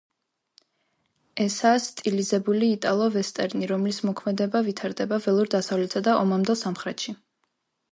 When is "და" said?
6.11-6.19